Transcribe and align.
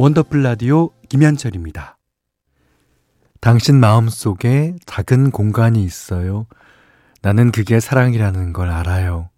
원더풀 0.00 0.42
라디오 0.42 0.88
김현철입니다. 1.10 1.98
당신 3.38 3.78
마음 3.78 4.08
속에 4.08 4.76
작은 4.86 5.30
공간이 5.30 5.84
있어요. 5.84 6.46
나는 7.20 7.52
그게 7.52 7.80
사랑이라는 7.80 8.54
걸 8.54 8.70
알아요. 8.70 9.28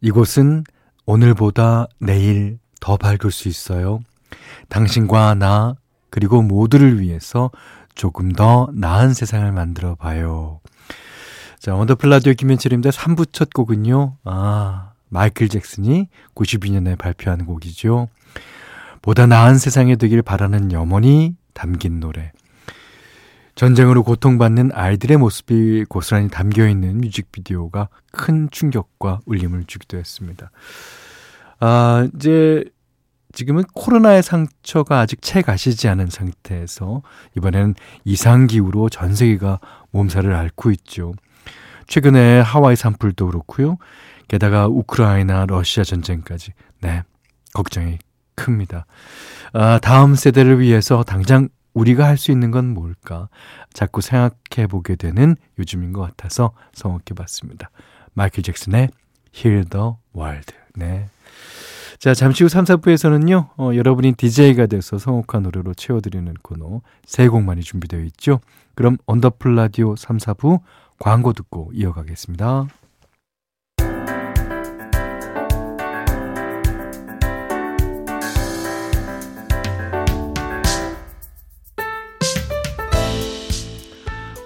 이곳은 0.00 0.64
오늘보다 1.04 1.86
내일 1.98 2.58
더 2.80 2.96
밝을 2.96 3.30
수 3.30 3.48
있어요. 3.48 4.00
당신과 4.70 5.34
나, 5.34 5.74
그리고 6.08 6.40
모두를 6.40 6.98
위해서 7.02 7.50
조금 7.94 8.32
더 8.32 8.70
나은 8.72 9.12
세상을 9.12 9.52
만들어 9.52 9.96
봐요. 9.96 10.60
자, 11.58 11.74
원더풀 11.74 12.08
라디오 12.08 12.32
김현철입니다. 12.32 12.88
3부 12.88 13.34
첫 13.34 13.52
곡은요. 13.52 14.16
아, 14.24 14.92
마이클 15.10 15.50
잭슨이 15.50 16.08
92년에 16.34 16.96
발표한 16.96 17.44
곡이죠. 17.44 18.08
보다 19.02 19.26
나은 19.26 19.58
세상이 19.58 19.96
되길 19.96 20.22
바라는 20.22 20.72
염원이 20.72 21.36
담긴 21.54 22.00
노래. 22.00 22.32
전쟁으로 23.54 24.04
고통받는 24.04 24.70
아이들의 24.72 25.16
모습이 25.16 25.84
고스란히 25.88 26.28
담겨 26.28 26.68
있는 26.68 26.98
뮤직비디오가 26.98 27.88
큰 28.12 28.48
충격과 28.50 29.20
울림을 29.26 29.64
주기도 29.66 29.98
했습니다. 29.98 30.52
아, 31.58 32.08
이제 32.14 32.64
지금은 33.32 33.64
코로나의 33.74 34.22
상처가 34.22 35.00
아직 35.00 35.20
채 35.22 35.42
가시지 35.42 35.88
않은 35.88 36.06
상태에서 36.06 37.02
이번에는 37.36 37.74
이상기후로 38.04 38.88
전 38.90 39.14
세계가 39.14 39.60
몸살을 39.90 40.34
앓고 40.34 40.70
있죠. 40.72 41.14
최근에 41.88 42.40
하와이 42.40 42.76
산불도 42.76 43.26
그렇고요. 43.26 43.78
게다가 44.28 44.68
우크라이나 44.68 45.46
러시아 45.46 45.84
전쟁까지 45.84 46.52
네 46.80 47.02
걱정이 47.54 47.98
큽니다. 48.38 48.86
아, 49.52 49.78
다음 49.80 50.14
세대를 50.14 50.60
위해서 50.60 51.02
당장 51.02 51.48
우리가 51.74 52.06
할 52.06 52.16
수 52.16 52.30
있는 52.32 52.50
건 52.50 52.72
뭘까? 52.74 53.28
자꾸 53.72 54.00
생각해 54.00 54.66
보게 54.68 54.96
되는 54.96 55.36
요즘인 55.58 55.92
것 55.92 56.00
같아서 56.02 56.52
성악해 56.72 57.14
봤습니다. 57.16 57.70
마이클 58.14 58.42
잭슨의 58.42 58.88
Hear 59.36 59.64
the 59.68 59.90
World. 60.16 60.52
네. 60.74 61.08
자, 61.98 62.14
잠시 62.14 62.44
후 62.44 62.48
3, 62.48 62.64
4부에서는요, 62.64 63.48
어, 63.56 63.70
여러분이 63.74 64.12
DJ가 64.12 64.66
돼서 64.66 64.98
성악한 64.98 65.42
노래로 65.42 65.74
채워드리는 65.74 66.32
코너 66.42 66.80
세 67.04 67.28
곡만이 67.28 67.62
준비되어 67.62 68.00
있죠. 68.04 68.40
그럼 68.76 68.96
언더풀 69.06 69.56
라디오 69.56 69.96
3, 69.96 70.18
4부 70.18 70.60
광고 71.00 71.32
듣고 71.32 71.70
이어가겠습니다. 71.74 72.66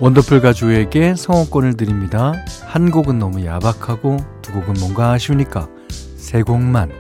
원더풀 0.03 0.41
가족에게 0.41 1.15
성원권을 1.15 1.77
드립니다. 1.77 2.33
한 2.65 2.91
곡은 2.91 3.21
너무 3.21 3.47
야박하고 3.47 4.17
두 4.43 4.51
곡은 4.51 4.75
뭔가 4.81 5.13
아쉬우니까 5.13 5.69
세 6.17 6.43
곡만. 6.43 6.91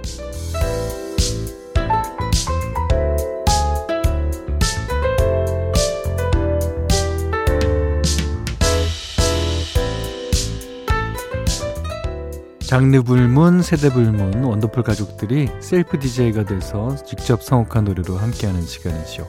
장르 12.60 13.02
불문, 13.02 13.62
세대 13.62 13.92
불문, 13.92 14.44
원더풀 14.44 14.84
가족들이 14.84 15.48
셀프 15.58 15.98
DJ가 15.98 16.44
돼서 16.44 16.94
직접 17.04 17.42
선곡한 17.42 17.82
노래로 17.82 18.16
함께하는 18.16 18.62
시간이죠. 18.62 19.28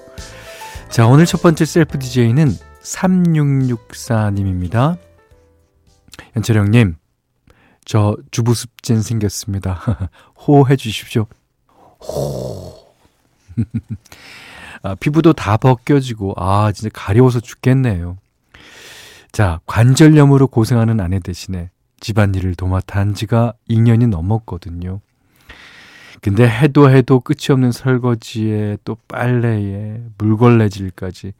자, 0.89 1.07
오늘 1.07 1.25
첫 1.25 1.41
번째 1.41 1.65
셀프 1.65 1.97
DJ는 1.97 2.55
3664님입니다. 2.83 4.97
현철형님, 6.35 6.95
저 7.85 8.17
주부습진 8.31 9.01
생겼습니다. 9.01 10.09
호해 10.35 10.75
주십시오. 10.77 11.25
호. 12.01 12.73
아, 14.83 14.95
피부도 14.95 15.33
다 15.33 15.57
벗겨지고, 15.57 16.33
아, 16.37 16.71
진짜 16.71 16.89
가려워서 16.93 17.39
죽겠네요. 17.39 18.17
자, 19.31 19.59
관절염으로 19.65 20.47
고생하는 20.47 20.99
아내 20.99 21.19
대신에 21.19 21.69
집안일을 21.99 22.55
도맡아 22.55 22.99
한 22.99 23.13
지가 23.13 23.53
2년이 23.69 24.09
넘었거든요. 24.09 25.01
근데 26.21 26.47
해도 26.47 26.89
해도 26.89 27.19
끝이 27.19 27.47
없는 27.49 27.71
설거지에 27.71 28.77
또 28.85 28.97
빨래에 29.07 30.01
물걸레질까지 30.17 31.33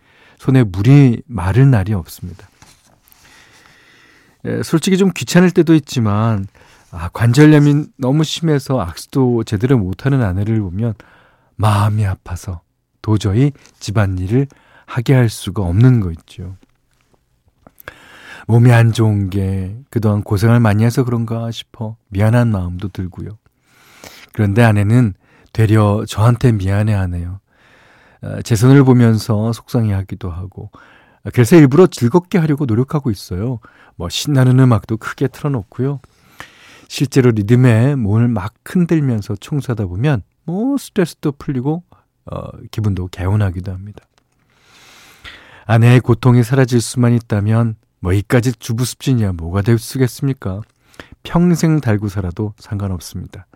손에 0.43 0.63
물이 0.63 1.21
마를 1.25 1.71
날이 1.71 1.93
없습니다. 1.93 2.49
예, 4.43 4.61
솔직히 4.61 4.97
좀 4.97 5.11
귀찮을 5.15 5.51
때도 5.51 5.73
있지만 5.73 6.47
아, 6.91 7.07
관절염이 7.13 7.85
너무 7.97 8.25
심해서 8.25 8.81
악수도 8.81 9.45
제대로 9.45 9.77
못하는 9.77 10.21
아내를 10.21 10.59
보면 10.59 10.95
마음이 11.55 12.05
아파서 12.05 12.59
도저히 13.01 13.53
집안일을 13.79 14.47
하게 14.85 15.13
할 15.13 15.29
수가 15.29 15.63
없는 15.63 16.01
거 16.01 16.11
있죠. 16.11 16.57
몸이 18.45 18.73
안 18.73 18.91
좋은 18.91 19.29
게 19.29 19.77
그동안 19.89 20.23
고생을 20.23 20.59
많이 20.59 20.83
해서 20.83 21.05
그런가 21.05 21.51
싶어 21.51 21.95
미안한 22.09 22.51
마음도 22.51 22.89
들고요. 22.89 23.37
그런데 24.33 24.61
아내는 24.61 25.13
되려 25.53 26.03
저한테 26.05 26.51
미안해 26.51 26.91
하네요. 26.93 27.39
어, 28.23 28.41
제 28.41 28.56
손을 28.56 28.84
보면서 28.84 29.53
속상해 29.53 29.94
하기도 29.94 30.31
하고, 30.31 30.72
그래서 31.34 31.56
일부러 31.56 31.88
즐겁게 31.88 32.38
하려고 32.38 32.66
노력하고 32.66 33.11
있어요. 33.11 33.59
뭐 33.95 34.09
신나는 34.09 34.59
음악도 34.59 34.97
크게 34.97 35.28
틀어놓고요. 35.28 36.00
실제로 36.89 37.31
리듬에 37.31 37.95
몸을 37.95 38.28
막 38.28 38.53
흔들면서 38.66 39.35
청소하다 39.35 39.85
보면 39.85 40.22
뭐 40.44 40.78
스트레스도 40.78 41.33
풀리고 41.33 41.83
어, 42.25 42.57
기분도 42.72 43.07
개운하기도 43.07 43.72
합니다. 43.72 44.06
아내의 45.66 46.01
고통이 46.01 46.44
사라질 46.44 46.81
수만 46.81 47.13
있다면 47.13 47.75
뭐 48.00 48.12
이까지 48.12 48.53
주부 48.59 48.83
습진이야 48.83 49.33
뭐가 49.33 49.62
될 49.62 49.79
수겠습니까? 49.79 50.62
평생 51.23 51.79
달고 51.79 52.09
살아도 52.09 52.53
상관없습니다. 52.57 53.47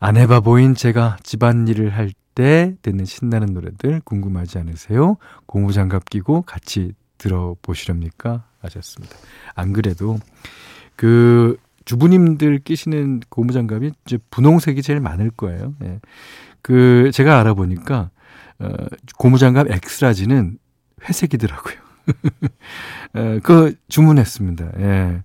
아내 0.00 0.26
바보인 0.26 0.74
제가 0.74 1.16
집안일을 1.22 1.90
할 1.90 2.10
때 2.34 2.74
듣는 2.82 3.04
신나는 3.04 3.54
노래들 3.54 4.00
궁금하지 4.04 4.58
않으세요? 4.58 5.16
고무장갑 5.46 6.06
끼고 6.08 6.42
같이 6.42 6.92
들어보시렵니까? 7.18 8.44
하셨습니다. 8.60 9.16
안 9.54 9.72
그래도 9.72 10.18
그 10.96 11.56
주부님들 11.84 12.60
끼시는 12.60 13.20
고무장갑이 13.28 13.92
이제 14.06 14.18
분홍색이 14.30 14.82
제일 14.82 15.00
많을 15.00 15.30
거예요. 15.30 15.74
예. 15.84 16.00
그 16.62 17.10
제가 17.12 17.40
알아보니까 17.40 18.10
어, 18.60 18.68
고무장갑 19.18 19.70
엑스라지는 19.70 20.58
회색이더라고요. 21.08 21.74
에, 23.16 23.40
그 23.40 23.74
주문했습니다. 23.88 24.70
예. 24.78 25.22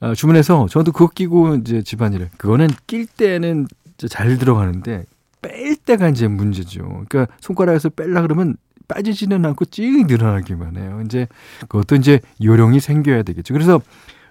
아, 0.00 0.14
주문해서 0.14 0.66
저도 0.68 0.90
그거 0.90 1.08
끼고 1.08 1.56
이제 1.56 1.82
집안일을 1.82 2.30
그거는 2.36 2.68
낄 2.88 3.06
때는 3.06 3.68
잘 4.08 4.36
들어가는데 4.38 5.04
뺄 5.42 5.76
때가 5.76 6.08
이제 6.08 6.28
문제죠. 6.28 7.04
그러니까 7.08 7.26
손가락에서 7.40 7.88
뺄라 7.90 8.22
그러면 8.22 8.56
빠지지는 8.88 9.44
않고 9.44 9.66
찡 9.66 10.06
늘어나기만 10.06 10.76
해요. 10.76 11.02
이제 11.04 11.26
그것도 11.68 11.96
이제 11.96 12.20
요령이 12.42 12.80
생겨야 12.80 13.22
되겠죠. 13.22 13.54
그래서 13.54 13.80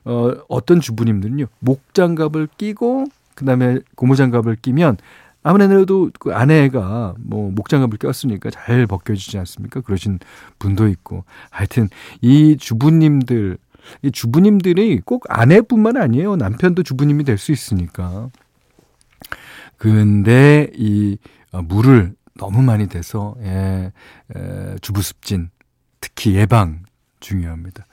어, 0.04 0.32
어떤 0.50 0.80
주부님들은요 0.82 1.46
목장갑을 1.60 2.48
끼고 2.58 3.06
그다음에 3.36 3.80
고무장갑을 3.96 4.58
끼면 4.62 4.98
아무래도 5.44 6.12
그 6.20 6.34
아내가 6.34 7.16
뭐 7.20 7.52
목장갑을 7.52 7.98
꼈으니까 7.98 8.52
잘 8.52 8.86
벗겨지지 8.86 9.38
않습니까? 9.40 9.82
그러신 9.82 10.20
분도 10.60 10.88
있고. 10.88 11.24
하여튼 11.50 11.90
이 12.22 12.58
주부님들, 12.58 13.58
이 14.04 14.12
주부님들이 14.12 15.02
꼭 15.04 15.24
아내뿐만 15.30 15.98
아니에요. 15.98 16.36
남편도 16.36 16.84
주부님이 16.84 17.24
될 17.24 17.40
수 17.40 17.52
있으니까. 17.52 18.30
근데 19.82 20.70
이 20.76 21.18
어, 21.52 21.64
물을 21.64 22.14
너무 22.38 22.62
많이 22.62 22.88
대서 22.88 23.34
예, 23.42 23.92
에, 24.36 24.76
주부습진 24.80 25.50
특히 26.00 26.36
예방 26.36 26.84
중요합니다. 27.20 27.88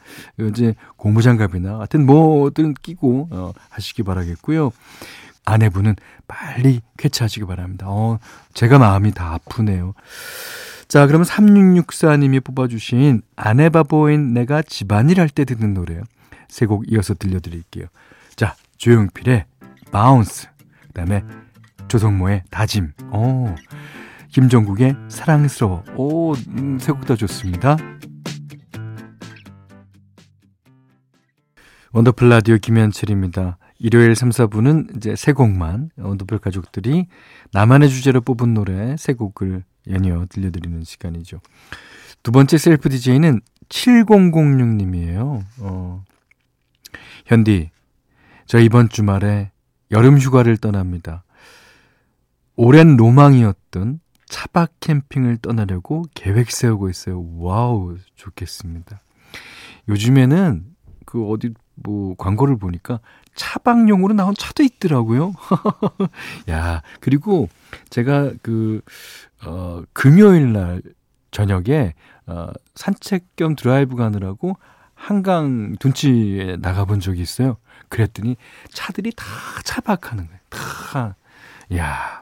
이제 0.50 0.74
고무장갑이나 0.98 1.78
하여튼 1.78 2.04
뭐든 2.04 2.74
끼고 2.74 3.28
어, 3.30 3.52
하시기 3.70 4.02
바라겠고요. 4.02 4.70
아내분은 5.46 5.96
빨리 6.26 6.82
쾌차하시기 6.98 7.46
바랍니다. 7.46 7.86
어, 7.88 8.18
제가 8.52 8.78
마음이 8.78 9.12
다 9.12 9.32
아프네요. 9.32 9.94
자, 10.88 11.06
그러면 11.06 11.26
3664님이 11.26 12.44
뽑아주신 12.44 13.22
아내 13.34 13.70
바보인 13.70 14.34
내가 14.34 14.60
집안일 14.60 15.20
할 15.20 15.30
때 15.30 15.46
듣는 15.46 15.72
노래 15.72 16.02
세곡 16.48 16.92
이어서 16.92 17.14
들려드릴게요. 17.14 17.86
자, 18.36 18.56
조용필의 18.76 19.46
Bounce, 19.90 20.48
그 20.82 20.92
다음에 20.92 21.24
조성모의 21.88 22.44
다짐. 22.50 22.92
어, 23.10 23.54
김종국의 24.30 24.94
사랑스러워. 25.08 25.84
오, 25.96 26.34
음, 26.34 26.78
세곡 26.78 27.06
다 27.06 27.16
좋습니다. 27.16 27.76
원더풀 31.92 32.28
라디오 32.28 32.58
김현철입니다. 32.58 33.58
일요일 33.78 34.14
3, 34.14 34.30
4부는 34.30 34.96
이제 34.96 35.16
세 35.16 35.32
곡만 35.32 35.90
원더풀 35.96 36.38
가족들이 36.38 37.06
나만의 37.52 37.88
주제로 37.88 38.20
뽑은 38.20 38.52
노래 38.52 38.96
세 38.96 39.14
곡을 39.14 39.64
연이어 39.88 40.26
들려드리는 40.28 40.84
시간이죠. 40.84 41.40
두 42.22 42.32
번째 42.32 42.58
셀프 42.58 42.88
DJ는 42.88 43.40
7006님이에요. 43.68 45.42
어, 45.60 46.04
현디, 47.26 47.70
저 48.46 48.58
이번 48.58 48.88
주말에 48.88 49.50
여름 49.90 50.18
휴가를 50.18 50.56
떠납니다. 50.56 51.24
오랜 52.60 52.96
로망이었던 52.96 54.00
차박 54.26 54.80
캠핑을 54.80 55.36
떠나려고 55.36 56.06
계획 56.14 56.50
세우고 56.50 56.90
있어요. 56.90 57.24
와우, 57.36 57.96
좋겠습니다. 58.16 59.00
요즘에는 59.88 60.64
그 61.06 61.24
어디 61.28 61.54
뭐 61.76 62.16
광고를 62.16 62.58
보니까 62.58 62.98
차박용으로 63.36 64.12
나온 64.12 64.34
차도 64.36 64.64
있더라고요. 64.64 65.34
야, 66.50 66.82
그리고 66.98 67.48
제가 67.90 68.32
그, 68.42 68.80
어, 69.46 69.84
금요일 69.92 70.52
날 70.52 70.82
저녁에, 71.30 71.94
어, 72.26 72.48
산책 72.74 73.36
겸 73.36 73.54
드라이브 73.54 73.94
가느라고 73.94 74.56
한강 74.96 75.76
둔치에 75.78 76.56
나가본 76.56 76.98
적이 76.98 77.22
있어요. 77.22 77.58
그랬더니 77.88 78.36
차들이 78.70 79.12
다 79.14 79.24
차박하는 79.62 80.26
거예요. 80.26 80.40
다. 80.50 81.14
야 81.76 82.17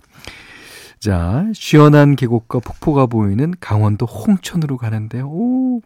자, 0.99 1.47
시원한 1.53 2.17
계곡과 2.17 2.61
폭포가 2.61 3.07
보이는 3.07 3.55
강원도 3.61 4.07
홍천으로 4.07 4.77
가는데요. 4.77 5.29
오, 5.29 5.83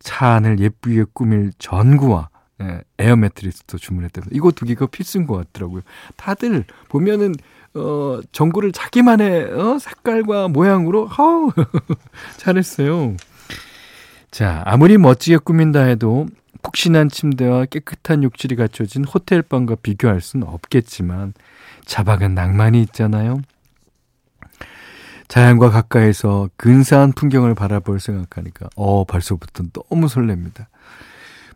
차 0.00 0.28
안을 0.34 0.60
예쁘게 0.60 1.04
꾸밀 1.12 1.52
전구와 1.58 2.28
예, 2.62 2.82
에어 2.98 3.16
매트리스도 3.16 3.78
주문했다면 3.78 4.28
이거 4.32 4.52
두 4.52 4.64
개가 4.64 4.86
필수인 4.86 5.26
것 5.26 5.36
같더라고요. 5.36 5.82
다들 6.16 6.64
보면은 6.88 7.34
어 7.74 8.20
전구를 8.30 8.70
자기만의 8.70 9.52
어, 9.52 9.78
색깔과 9.80 10.48
모양으로 10.48 11.06
하우 11.06 11.50
잘했어요. 12.38 13.16
자 14.30 14.62
아무리 14.64 14.98
멋지게 14.98 15.38
꾸민다 15.38 15.82
해도 15.82 16.26
푹신한 16.62 17.08
침대와 17.08 17.66
깨끗한 17.66 18.22
욕실이 18.22 18.56
갖춰진 18.56 19.04
호텔방과 19.04 19.76
비교할 19.82 20.20
수는 20.20 20.46
없겠지만 20.46 21.34
자박은 21.84 22.34
낭만이 22.34 22.80
있잖아요. 22.82 23.40
자연과 25.28 25.70
가까이서 25.70 26.50
근사한 26.56 27.12
풍경을 27.12 27.54
바라볼 27.54 27.98
생각하니까 28.00 28.68
어 28.76 29.04
벌써부터 29.04 29.64
너무 29.72 30.06
설렙니다. 30.06 30.66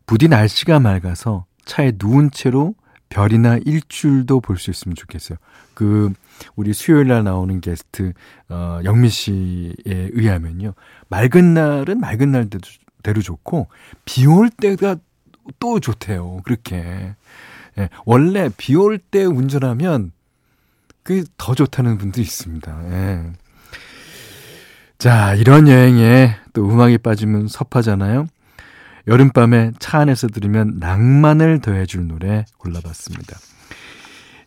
부디 0.06 0.28
날씨가 0.28 0.80
맑아서 0.80 1.44
차에 1.64 1.92
누운 1.98 2.30
채로 2.30 2.74
별이나 3.10 3.58
일출도 3.64 4.40
볼 4.40 4.58
수 4.58 4.70
있으면 4.70 4.94
좋겠어요. 4.94 5.38
그 5.74 6.12
우리 6.56 6.72
수요일 6.72 7.08
날 7.08 7.24
나오는 7.24 7.60
게스트 7.60 8.12
어 8.48 8.80
영미 8.84 9.08
씨에 9.10 9.72
의하면요. 10.12 10.74
맑은 11.08 11.54
날은 11.54 12.00
맑은 12.00 12.32
날대로 12.32 13.22
좋고 13.22 13.68
비 14.04 14.26
올 14.26 14.50
때가 14.50 14.96
또 15.58 15.80
좋대요. 15.80 16.40
그렇게. 16.44 17.14
예, 17.78 17.88
원래 18.04 18.50
비 18.56 18.74
올 18.74 18.98
때 18.98 19.24
운전하면 19.24 20.12
그게 21.02 21.24
더 21.38 21.54
좋다는 21.54 21.96
분도 21.98 22.20
있습니다. 22.20 22.90
예. 22.92 23.32
자, 24.98 25.34
이런 25.34 25.68
여행에 25.68 26.34
또 26.52 26.68
음악이 26.68 26.98
빠지면 26.98 27.46
섭하잖아요. 27.48 28.26
여름밤에 29.06 29.72
차 29.78 30.00
안에서 30.00 30.26
들으면 30.26 30.76
낭만을 30.80 31.60
더해줄 31.60 32.08
노래 32.08 32.44
골라봤습니다. 32.58 33.36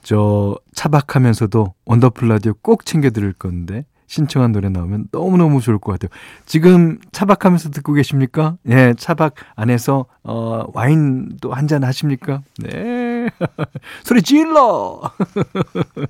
저 0.03 0.57
차박하면서도 0.75 1.73
원더풀 1.85 2.27
라디오 2.27 2.53
꼭 2.61 2.85
챙겨 2.85 3.09
들을 3.11 3.33
건데 3.33 3.85
신청한 4.07 4.51
노래 4.51 4.67
나오면 4.67 5.07
너무너무 5.11 5.61
좋을 5.61 5.79
것 5.79 5.93
같아요. 5.93 6.09
지금 6.45 6.99
차박하면서 7.13 7.69
듣고 7.69 7.93
계십니까? 7.93 8.57
예, 8.67 8.93
차박 8.97 9.35
안에서 9.55 10.05
어 10.23 10.65
와인도 10.73 11.53
한 11.53 11.67
잔 11.67 11.83
하십니까? 11.85 12.41
네. 12.59 13.29
소리 14.03 14.21
질러. 14.21 15.01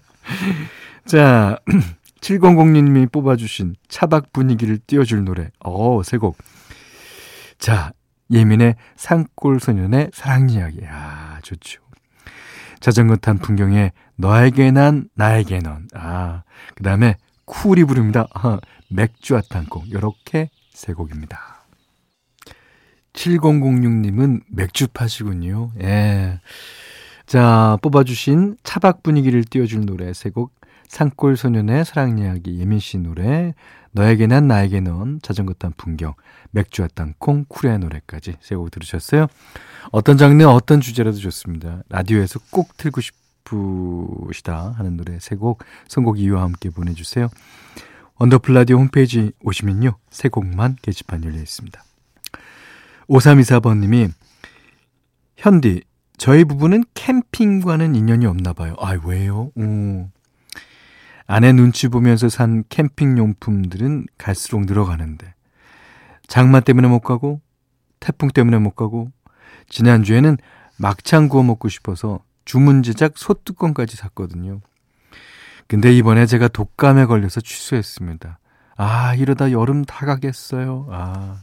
자, 1.05 1.57
7006님이 2.21 3.11
뽑아주신 3.11 3.75
차박 3.87 4.31
분위기를 4.31 4.77
띄워줄 4.77 5.25
노래. 5.25 5.49
어, 5.59 6.01
세 6.03 6.17
곡. 6.17 6.37
자, 7.57 7.91
예민의 8.31 8.75
산골 8.95 9.59
소년의 9.59 10.11
사랑 10.13 10.49
이야기. 10.49 10.79
아, 10.87 11.39
좋죠. 11.43 11.81
자전거 12.79 13.15
탄 13.15 13.37
풍경에 13.37 13.91
너에게 14.15 14.71
난 14.71 15.09
나에게 15.15 15.59
넌. 15.59 15.87
아, 15.93 16.43
그 16.75 16.83
다음에 16.83 17.15
쿨이 17.45 17.83
부릅니다. 17.83 18.27
아, 18.33 18.59
맥주와 18.89 19.41
탄곡. 19.49 19.91
요렇게 19.91 20.49
세 20.73 20.93
곡입니다. 20.93 21.65
7006님은 23.13 24.41
맥주 24.49 24.87
파시군요. 24.87 25.71
예. 25.81 26.39
자, 27.25 27.77
뽑아주신 27.81 28.57
차박 28.63 29.03
분위기를 29.03 29.43
띄워줄 29.43 29.85
노래 29.85 30.13
세 30.13 30.29
곡. 30.29 30.53
산골 30.91 31.37
소년의 31.37 31.85
사랑 31.85 32.17
이야기, 32.17 32.59
예민 32.59 32.79
씨 32.79 32.97
노래, 32.97 33.53
너에게 33.93 34.27
난 34.27 34.49
나에게 34.49 34.81
넌, 34.81 35.21
자전거 35.21 35.53
탄 35.53 35.71
풍경, 35.77 36.15
맥주와 36.51 36.89
땅콩, 36.93 37.45
쿨의 37.47 37.79
노래까지 37.79 38.35
세곡 38.41 38.71
들으셨어요. 38.71 39.27
어떤 39.93 40.17
장르, 40.17 40.43
어떤 40.43 40.81
주제라도 40.81 41.17
좋습니다. 41.17 41.81
라디오에서 41.87 42.41
꼭 42.51 42.75
틀고 42.75 42.99
싶으시다 42.99 44.73
하는 44.77 44.97
노래 44.97 45.17
세 45.21 45.37
곡, 45.37 45.63
선곡 45.87 46.19
이유와 46.19 46.41
함께 46.41 46.69
보내주세요. 46.69 47.29
원더풀 48.19 48.53
라디오 48.53 48.77
홈페이지 48.77 49.31
오시면요. 49.43 49.95
세 50.09 50.27
곡만 50.27 50.75
게시판 50.81 51.23
열려 51.23 51.37
있습니다. 51.37 51.81
5324번님이 53.07 54.11
현디, 55.37 55.83
저희 56.17 56.43
부부는 56.43 56.83
캠핑과는 56.95 57.95
인연이 57.95 58.25
없나 58.25 58.51
봐요. 58.51 58.75
아, 58.77 58.99
왜요? 59.05 59.53
오. 59.55 60.09
아내 61.31 61.53
눈치 61.53 61.87
보면서 61.87 62.27
산 62.27 62.65
캠핑 62.67 63.17
용품들은 63.17 64.07
갈수록 64.17 64.65
늘어가는데 64.65 65.33
장마 66.27 66.59
때문에 66.59 66.89
못 66.89 66.99
가고 66.99 67.39
태풍 68.01 68.27
때문에 68.27 68.57
못 68.57 68.71
가고 68.71 69.13
지난주에는 69.69 70.35
막창 70.77 71.29
구워 71.29 71.41
먹고 71.43 71.69
싶어서 71.69 72.19
주문 72.43 72.83
제작 72.83 73.13
소뚜껑까지 73.15 73.95
샀거든요. 73.95 74.59
근데 75.67 75.93
이번에 75.93 76.25
제가 76.25 76.49
독감에 76.49 77.05
걸려서 77.05 77.39
취소했습니다. 77.39 78.37
아, 78.75 79.15
이러다 79.15 79.53
여름 79.53 79.85
다 79.85 80.05
가겠어요. 80.05 80.89
아. 80.91 81.39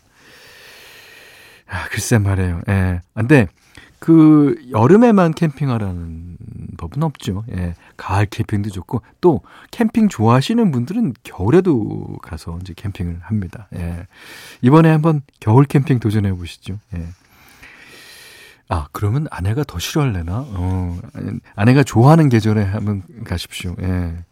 아, 1.66 1.88
글쎄 1.88 2.18
말이에요. 2.18 2.61
예. 2.68 3.00
근데 3.14 3.47
그 3.99 4.55
여름에만 4.71 5.35
캠핑하라는 5.35 6.37
법은 6.76 7.02
없죠. 7.02 7.45
예. 7.50 7.75
가을 7.97 8.26
캠핑도 8.26 8.71
좋고 8.71 9.02
또 9.21 9.43
캠핑 9.73 10.09
좋아하시는 10.09 10.71
분들은 10.71 11.14
겨울에도 11.25 12.19
가서 12.23 12.59
이제 12.61 12.75
캠핑을 12.76 13.19
합니다. 13.23 13.69
예. 13.75 14.07
이번에 14.62 14.90
한번 14.90 15.23
겨울 15.40 15.64
캠핑 15.64 15.99
도전해 15.99 16.33
보시죠. 16.33 16.78
예. 16.95 17.07
아, 18.69 18.87
그러면 18.93 19.26
아내가 19.31 19.64
더 19.64 19.78
싫어할래나? 19.78 20.45
어, 20.47 20.99
아내가 21.57 21.83
좋아하는 21.83 22.28
계절에 22.28 22.62
한번 22.62 23.02
가십시오. 23.25 23.75
예. 23.81 24.25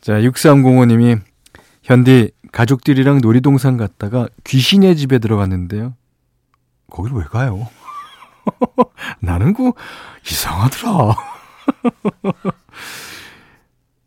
자, 0.00 0.14
6305님이 0.14 1.20
현디 1.82 2.32
가족들이랑 2.52 3.20
놀이동산 3.22 3.76
갔다가 3.76 4.28
귀신의 4.44 4.96
집에 4.96 5.18
들어갔는데요. 5.18 5.94
거길 6.90 7.12
왜 7.14 7.24
가요? 7.24 7.68
나는 9.20 9.52
그 9.54 9.72
이상하더라. 10.28 11.14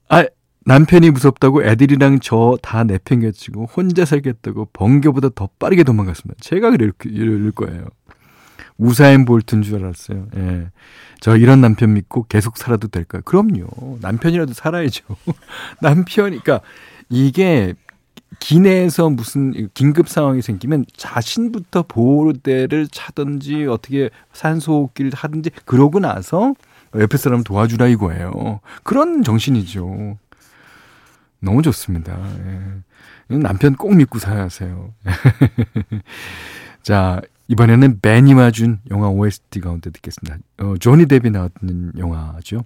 아, 0.10 0.26
남편이 0.66 1.10
무섭다고 1.12 1.64
애들이랑 1.64 2.20
저 2.20 2.58
다 2.62 2.84
내팽개치고 2.84 3.66
혼자 3.66 4.06
살겠다고 4.06 4.70
번개보다 4.74 5.30
더 5.34 5.50
빠르게 5.60 5.84
도망갔습니다. 5.84 6.40
제가 6.42 6.70
그럴, 6.72 6.92
거예요. 6.92 7.86
우사인 8.78 9.26
볼트인 9.26 9.62
줄 9.64 9.84
알았어요. 9.84 10.28
예. 10.38 10.68
저 11.20 11.38
이런 11.38 11.62
남편 11.62 11.94
믿고 11.94 12.26
계속 12.28 12.58
살아도 12.58 12.88
될까요? 12.88 13.22
그럼요. 13.26 14.00
남편이라도 14.02 14.54
살아야죠. 14.54 15.04
남편이, 15.82 16.40
그러니까 16.42 16.62
이게 17.10 17.74
기내에서 18.40 19.10
무슨 19.10 19.70
긴급 19.74 20.08
상황이 20.08 20.42
생기면 20.42 20.86
자신부터 20.96 21.84
보호대를 21.84 22.88
차든지 22.88 23.66
어떻게 23.68 24.10
산소호흡기를 24.34 25.12
하든지 25.14 25.52
그러고 25.66 26.00
나서 26.00 26.54
옆에 26.96 27.18
사람 27.18 27.44
도와주라 27.44 27.88
이거예요. 27.88 28.60
그런 28.84 29.24
정신이죠. 29.24 30.18
너무 31.40 31.62
좋습니다. 31.62 32.18
예. 33.30 33.38
남편 33.38 33.76
꼭 33.76 33.96
믿고 33.96 34.20
살아세요. 34.20 34.94
자, 36.84 37.22
이번에는 37.48 38.00
베니 38.02 38.34
마준 38.34 38.80
영화 38.90 39.10
OST 39.10 39.60
가운데 39.62 39.90
듣겠습니다. 39.90 40.38
어, 40.60 40.76
조니 40.80 41.06
데비 41.06 41.32
나왔던 41.32 41.94
영화죠. 41.98 42.64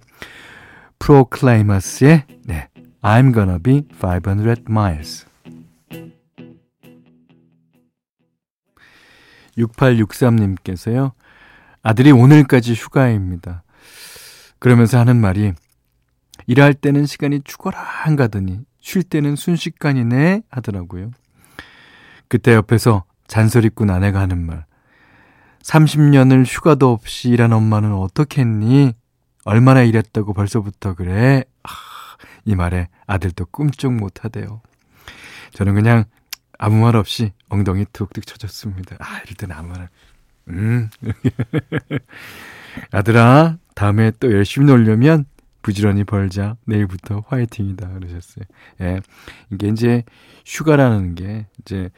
프로클라이머스의 0.98 2.24
네, 2.44 2.68
I'm 3.02 3.34
gonna 3.34 3.58
be 3.58 3.82
500 4.00 4.64
miles. 4.68 5.26
6863님께서요. 9.58 11.12
아들이 11.82 12.12
오늘까지 12.12 12.74
휴가입니다. 12.74 13.62
그러면서 14.58 14.98
하는 14.98 15.20
말이 15.20 15.52
일할 16.46 16.74
때는 16.74 17.06
시간이 17.06 17.42
죽어라 17.44 17.78
한 17.78 18.16
가더니 18.16 18.60
쉴 18.80 19.02
때는 19.02 19.36
순식간이네 19.36 20.42
하더라고요. 20.50 21.10
그때 22.28 22.54
옆에서 22.54 23.04
잔소리꾼 23.26 23.90
아내가 23.90 24.20
하는 24.20 24.44
말. 24.44 24.64
30년을 25.62 26.44
휴가도 26.46 26.92
없이 26.92 27.28
일한 27.30 27.52
엄마는 27.52 27.92
어떻게 27.92 28.42
했니? 28.42 28.92
얼마나 29.44 29.82
일했다고 29.82 30.32
벌써부터 30.32 30.94
그래? 30.94 31.44
아, 31.64 31.68
이 32.44 32.54
말에 32.54 32.88
아들도 33.06 33.46
꿈쩍 33.46 33.92
못 33.92 34.24
하대요. 34.24 34.60
저는 35.52 35.74
그냥 35.74 36.04
아무 36.58 36.76
말 36.82 36.96
없이 36.96 37.32
엉덩이 37.48 37.84
툭툭 37.92 38.26
쳐줬습니다. 38.26 38.96
아, 39.00 39.20
이럴 39.24 39.34
때는 39.36 39.54
아무 39.56 39.68
말, 39.70 39.88
음. 40.48 40.88
아들아, 42.92 43.58
다음에 43.74 44.12
또 44.20 44.32
열심히 44.32 44.66
놀려면 44.66 45.24
부지런히 45.62 46.04
벌자. 46.04 46.56
내일부터 46.64 47.24
화이팅이다. 47.26 47.88
그러셨어요. 47.88 48.44
예. 48.82 49.00
이게 49.52 49.68
이제 49.68 50.04
휴가라는 50.46 51.16
게 51.16 51.46
이제, 51.60 51.90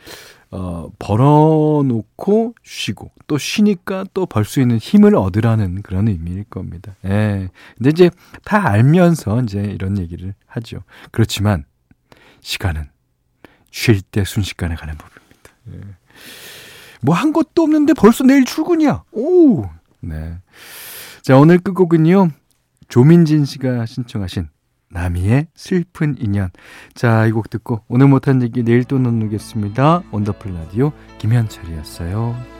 어, 0.51 0.89
벌어놓고 0.99 2.55
쉬고 2.63 3.11
또 3.27 3.37
쉬니까 3.37 4.07
또 4.15 4.25
벌 4.25 4.45
수 4.47 4.61
있는 4.63 4.79
힘을 4.79 5.15
얻으라는 5.15 5.83
그런 5.83 6.09
의미일 6.09 6.45
겁니다. 6.45 6.95
예. 7.05 7.51
근데 7.77 7.91
이제 7.91 8.11
다 8.45 8.69
알면서 8.71 9.43
이제 9.43 9.61
이런 9.61 9.99
얘기를 9.99 10.35
하죠. 10.47 10.83
그렇지만 11.11 11.65
시간은 12.41 12.89
쉴 13.71 14.01
때 14.03 14.25
순식간에 14.25 14.75
가는 14.75 14.95
법입니다. 14.97 15.51
예. 15.73 15.95
뭐한 17.03 17.33
것도 17.33 17.63
없는데 17.63 17.95
벌써 17.95 18.25
내일 18.25 18.45
출근이야. 18.45 19.05
오! 19.13 19.65
네. 20.01 20.39
자, 21.23 21.37
오늘 21.37 21.59
끝곡은요. 21.59 22.31
조민진 22.89 23.45
씨가 23.45 23.87
신청하신 23.87 24.49
나미의 24.91 25.49
슬픈 25.55 26.17
인연. 26.19 26.51
자, 26.95 27.27
이 27.27 27.31
곡 27.33 27.51
듣고 27.51 27.83
오늘 27.89 28.09
못한 28.09 28.43
얘기 28.43 28.63
내일 28.63 28.85
또 28.85 28.99
나누겠습니다. 28.99 30.05
원더풀 30.11 30.55
라디오 30.55 30.93
김현철이었어요. 31.19 32.58